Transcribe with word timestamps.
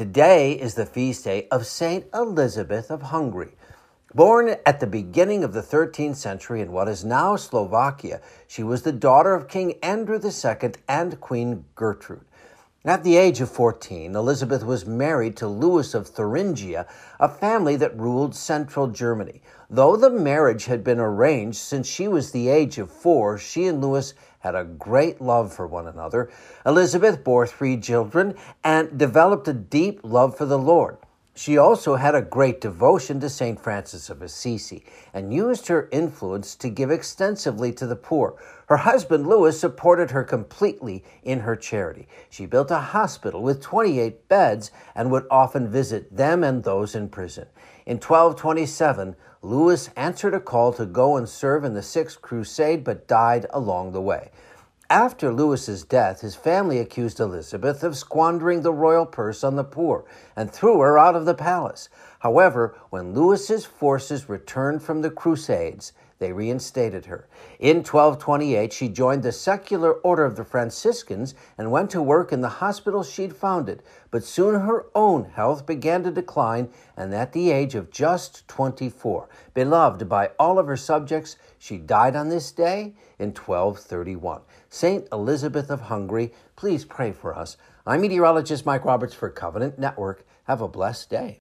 Today 0.00 0.52
is 0.52 0.76
the 0.76 0.86
feast 0.86 1.24
day 1.24 1.46
of 1.50 1.66
Saint 1.66 2.06
Elizabeth 2.14 2.90
of 2.90 3.02
Hungary. 3.02 3.50
Born 4.14 4.56
at 4.64 4.80
the 4.80 4.86
beginning 4.86 5.44
of 5.44 5.52
the 5.52 5.60
13th 5.60 6.16
century 6.16 6.62
in 6.62 6.72
what 6.72 6.88
is 6.88 7.04
now 7.04 7.36
Slovakia, 7.36 8.22
she 8.48 8.62
was 8.62 8.80
the 8.80 8.92
daughter 8.92 9.34
of 9.34 9.46
King 9.46 9.74
Andrew 9.82 10.18
II 10.18 10.72
and 10.88 11.20
Queen 11.20 11.66
Gertrude. 11.74 12.24
At 12.82 13.04
the 13.04 13.18
age 13.18 13.42
of 13.42 13.50
14, 13.50 14.16
Elizabeth 14.16 14.64
was 14.64 14.86
married 14.86 15.36
to 15.36 15.46
Louis 15.46 15.92
of 15.92 16.06
Thuringia, 16.06 16.86
a 17.18 17.28
family 17.28 17.76
that 17.76 18.00
ruled 18.00 18.34
central 18.34 18.86
Germany. 18.86 19.42
Though 19.68 19.96
the 19.96 20.08
marriage 20.08 20.64
had 20.64 20.82
been 20.82 20.98
arranged 20.98 21.58
since 21.58 21.86
she 21.86 22.08
was 22.08 22.30
the 22.30 22.48
age 22.48 22.78
of 22.78 22.90
four, 22.90 23.36
she 23.36 23.66
and 23.66 23.82
Louis 23.82 24.14
had 24.38 24.54
a 24.54 24.64
great 24.64 25.20
love 25.20 25.52
for 25.52 25.66
one 25.66 25.86
another. 25.86 26.30
Elizabeth 26.64 27.22
bore 27.22 27.46
three 27.46 27.78
children 27.78 28.34
and 28.64 28.96
developed 28.96 29.46
a 29.46 29.52
deep 29.52 30.00
love 30.02 30.34
for 30.34 30.46
the 30.46 30.58
Lord. 30.58 30.96
She 31.34 31.56
also 31.56 31.94
had 31.94 32.14
a 32.14 32.22
great 32.22 32.60
devotion 32.60 33.20
to 33.20 33.28
St. 33.28 33.58
Francis 33.58 34.10
of 34.10 34.20
Assisi 34.20 34.84
and 35.14 35.32
used 35.32 35.68
her 35.68 35.88
influence 35.92 36.56
to 36.56 36.68
give 36.68 36.90
extensively 36.90 37.72
to 37.74 37.86
the 37.86 37.96
poor. 37.96 38.34
Her 38.66 38.78
husband 38.78 39.26
Louis 39.26 39.58
supported 39.58 40.10
her 40.10 40.24
completely 40.24 41.04
in 41.22 41.40
her 41.40 41.54
charity. 41.56 42.08
She 42.28 42.46
built 42.46 42.70
a 42.70 42.78
hospital 42.78 43.42
with 43.42 43.62
28 43.62 44.28
beds 44.28 44.70
and 44.94 45.10
would 45.10 45.26
often 45.30 45.70
visit 45.70 46.14
them 46.14 46.42
and 46.42 46.64
those 46.64 46.94
in 46.94 47.08
prison. 47.08 47.46
In 47.86 47.96
1227, 47.96 49.14
Louis 49.42 49.88
answered 49.96 50.34
a 50.34 50.40
call 50.40 50.72
to 50.74 50.84
go 50.84 51.16
and 51.16 51.28
serve 51.28 51.64
in 51.64 51.74
the 51.74 51.82
Sixth 51.82 52.20
Crusade 52.20 52.84
but 52.84 53.08
died 53.08 53.46
along 53.50 53.92
the 53.92 54.02
way. 54.02 54.30
After 54.90 55.32
Louis's 55.32 55.84
death, 55.84 56.22
his 56.22 56.34
family 56.34 56.80
accused 56.80 57.20
Elizabeth 57.20 57.84
of 57.84 57.96
squandering 57.96 58.62
the 58.62 58.72
royal 58.72 59.06
purse 59.06 59.44
on 59.44 59.54
the 59.54 59.62
poor 59.62 60.04
and 60.34 60.50
threw 60.50 60.80
her 60.80 60.98
out 60.98 61.14
of 61.14 61.26
the 61.26 61.34
palace. 61.34 61.88
However, 62.18 62.74
when 62.90 63.14
Louis's 63.14 63.64
forces 63.64 64.28
returned 64.28 64.82
from 64.82 65.02
the 65.02 65.10
Crusades, 65.10 65.92
they 66.20 66.32
reinstated 66.32 67.06
her. 67.06 67.26
In 67.58 67.78
1228, 67.78 68.72
she 68.72 68.88
joined 68.88 69.22
the 69.22 69.32
secular 69.32 69.94
order 69.94 70.24
of 70.24 70.36
the 70.36 70.44
Franciscans 70.44 71.34
and 71.58 71.72
went 71.72 71.90
to 71.90 72.02
work 72.02 72.30
in 72.30 72.42
the 72.42 72.60
hospital 72.60 73.02
she'd 73.02 73.34
founded. 73.34 73.82
But 74.10 74.22
soon 74.22 74.60
her 74.60 74.86
own 74.94 75.24
health 75.24 75.66
began 75.66 76.04
to 76.04 76.10
decline, 76.10 76.68
and 76.96 77.12
at 77.14 77.32
the 77.32 77.50
age 77.50 77.74
of 77.74 77.90
just 77.90 78.46
24, 78.48 79.28
beloved 79.54 80.08
by 80.08 80.30
all 80.38 80.58
of 80.58 80.66
her 80.66 80.76
subjects, 80.76 81.36
she 81.58 81.78
died 81.78 82.14
on 82.14 82.28
this 82.28 82.52
day 82.52 82.94
in 83.18 83.28
1231. 83.28 84.42
Saint 84.68 85.08
Elizabeth 85.10 85.70
of 85.70 85.80
Hungary, 85.80 86.32
please 86.54 86.84
pray 86.84 87.12
for 87.12 87.34
us. 87.34 87.56
I'm 87.86 88.02
meteorologist 88.02 88.66
Mike 88.66 88.84
Roberts 88.84 89.14
for 89.14 89.30
Covenant 89.30 89.78
Network. 89.78 90.26
Have 90.44 90.60
a 90.60 90.68
blessed 90.68 91.08
day. 91.08 91.40